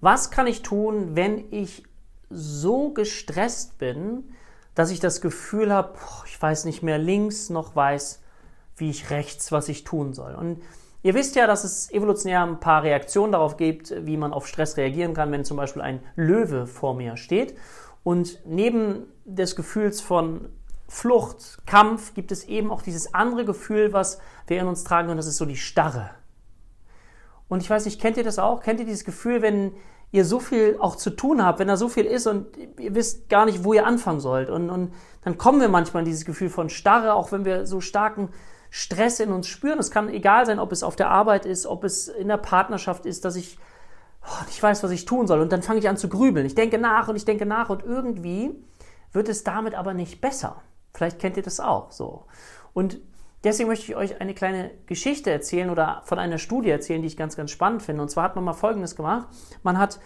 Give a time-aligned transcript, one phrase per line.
[0.00, 1.84] Was kann ich tun, wenn ich
[2.30, 4.32] so gestresst bin,
[4.74, 8.22] dass ich das Gefühl habe, ich weiß nicht mehr links noch weiß,
[8.76, 10.34] wie ich rechts, was ich tun soll.
[10.34, 10.62] Und
[11.02, 14.76] ihr wisst ja, dass es evolutionär ein paar Reaktionen darauf gibt, wie man auf Stress
[14.76, 17.56] reagieren kann, wenn zum Beispiel ein Löwe vor mir steht.
[18.02, 20.48] Und neben des Gefühls von
[20.88, 25.18] Flucht, Kampf gibt es eben auch dieses andere Gefühl, was wir in uns tragen, und
[25.18, 26.10] das ist so die Starre.
[27.50, 28.62] Und ich weiß nicht, kennt ihr das auch?
[28.62, 29.72] Kennt ihr dieses Gefühl, wenn
[30.12, 33.28] ihr so viel auch zu tun habt, wenn da so viel ist und ihr wisst
[33.28, 34.50] gar nicht, wo ihr anfangen sollt.
[34.50, 37.80] Und, und dann kommen wir manchmal in dieses Gefühl von Starre, auch wenn wir so
[37.80, 38.28] starken
[38.70, 39.80] Stress in uns spüren.
[39.80, 43.04] Es kann egal sein, ob es auf der Arbeit ist, ob es in der Partnerschaft
[43.04, 43.58] ist, dass ich
[44.24, 45.40] oh, nicht weiß, was ich tun soll.
[45.40, 46.46] Und dann fange ich an zu grübeln.
[46.46, 48.54] Ich denke nach und ich denke nach und irgendwie
[49.12, 50.62] wird es damit aber nicht besser.
[50.94, 52.26] Vielleicht kennt ihr das auch so.
[52.72, 53.00] Und
[53.44, 57.16] deswegen möchte ich euch eine kleine Geschichte erzählen oder von einer Studie erzählen, die ich
[57.16, 58.02] ganz, ganz spannend finde.
[58.02, 59.26] Und zwar hat man mal Folgendes gemacht.
[59.62, 60.00] Man hat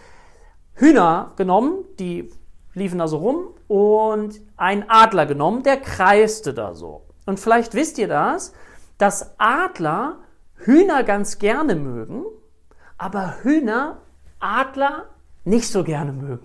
[0.74, 2.30] Hühner genommen, die
[2.74, 7.06] liefen da so rum und einen Adler genommen, der kreiste da so.
[7.26, 8.52] Und vielleicht wisst ihr das,
[8.98, 10.18] dass Adler
[10.56, 12.24] Hühner ganz gerne mögen,
[12.98, 13.98] aber Hühner
[14.40, 15.06] Adler
[15.44, 16.44] nicht so gerne mögen.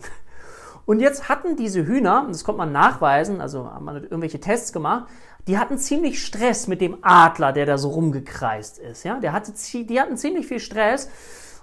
[0.86, 5.08] Und jetzt hatten diese Hühner, das konnte man nachweisen, also haben man irgendwelche Tests gemacht,
[5.50, 9.04] die hatten ziemlich Stress mit dem Adler, der da so rumgekreist ist.
[9.04, 9.20] Ja?
[9.20, 9.52] Der hatte,
[9.84, 11.10] die hatten ziemlich viel Stress.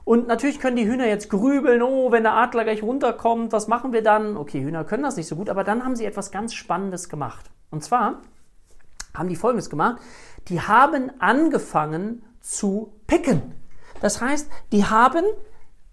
[0.02, 3.92] Und natürlich können die Hühner jetzt grübeln, oh, wenn der Adler gleich runterkommt, was machen
[3.92, 4.36] wir dann?
[4.36, 7.48] Okay, Hühner können das nicht so gut, aber dann haben sie etwas ganz Spannendes gemacht.
[7.70, 8.22] Und zwar
[9.14, 10.02] haben die Folgendes gemacht.
[10.48, 13.54] Die haben angefangen zu picken.
[14.00, 15.24] Das heißt, die haben,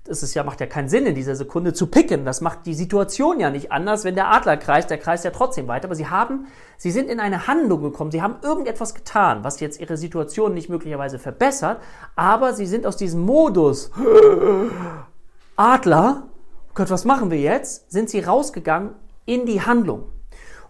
[0.06, 2.26] das ist ja, macht ja keinen Sinn in dieser Sekunde zu picken.
[2.26, 5.68] Das macht die Situation ja nicht anders, wenn der Adler kreist, der kreist ja trotzdem
[5.70, 5.86] weiter.
[5.86, 6.48] Aber sie haben,
[6.78, 8.12] sie sind in eine Handlung gekommen.
[8.12, 11.82] Sie haben irgendetwas getan, was jetzt ihre Situation nicht möglicherweise verbessert.
[12.18, 13.92] Aber sie sind aus diesem Modus
[15.56, 16.24] Adler,
[16.74, 17.90] Gott, was machen wir jetzt?
[17.92, 20.06] Sind sie rausgegangen in die Handlung.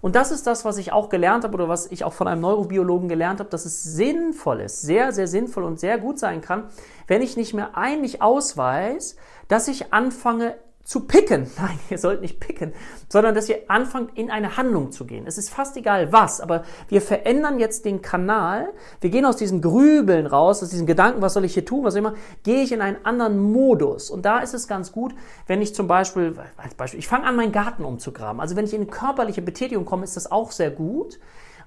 [0.04, 2.42] Und das ist das, was ich auch gelernt habe oder was ich auch von einem
[2.42, 6.66] Neurobiologen gelernt habe, dass es sinnvoll ist, sehr, sehr sinnvoll und sehr gut sein kann,
[7.08, 9.16] wenn ich nicht mehr ein, nicht ausweis,
[9.48, 11.48] dass ich anfange, zu picken.
[11.58, 12.74] Nein, ihr sollt nicht picken,
[13.10, 15.26] sondern dass ihr anfangt, in eine Handlung zu gehen.
[15.26, 18.74] Es ist fast egal was, aber wir verändern jetzt den Kanal.
[19.02, 21.96] Wir gehen aus diesem Grübeln raus, aus diesem Gedanken, was soll ich hier tun, was
[21.96, 22.14] immer,
[22.44, 24.10] gehe ich in einen anderen Modus.
[24.10, 25.16] Und da ist es ganz gut,
[25.48, 28.42] wenn ich zum Beispiel, als Beispiel, ich fange an, meinen Garten umzugraben.
[28.42, 31.20] Also wenn ich in körperliche Betätigung komme, ist das auch sehr gut,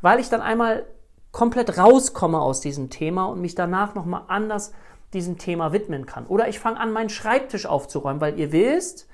[0.02, 0.84] weil ich dann einmal
[1.32, 4.72] komplett rauskomme aus diesem Thema und mich danach nochmal anders
[5.12, 6.26] diesem Thema widmen kann.
[6.26, 9.08] Oder ich fange an, meinen Schreibtisch aufzuräumen, weil ihr wisst,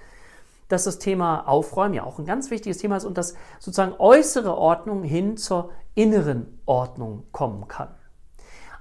[0.68, 4.56] dass das Thema Aufräumen ja auch ein ganz wichtiges Thema ist und dass sozusagen äußere
[4.56, 7.94] Ordnung hin zur inneren Ordnung kommen kann.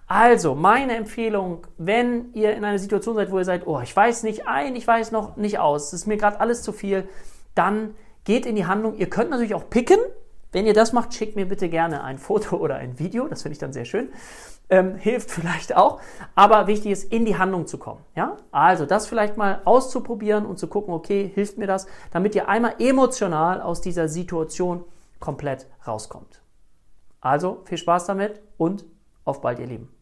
[0.08, 4.24] Also, meine Empfehlung, wenn ihr in einer Situation seid, wo ihr seid, oh, ich weiß
[4.24, 7.08] nicht ein, ich weiß noch nicht aus, es ist mir gerade alles zu viel,
[7.56, 8.96] dann geht in die Handlung.
[8.96, 10.00] Ihr könnt natürlich auch picken.
[10.52, 13.54] Wenn ihr das macht, schickt mir bitte gerne ein Foto oder ein Video, das finde
[13.54, 14.10] ich dann sehr schön
[14.72, 16.02] ähm, hilft vielleicht auch.
[16.34, 18.02] Aber wichtig ist, in die Handlung zu kommen.
[18.16, 18.38] Ja?
[18.52, 22.76] Also das vielleicht mal auszuprobieren und zu gucken, okay, hilft mir das, damit ihr einmal
[22.80, 24.84] emotional aus dieser Situation
[25.20, 26.42] komplett rauskommt.
[27.20, 28.86] Also viel Spaß damit und
[29.26, 30.01] auf bald, ihr Lieben.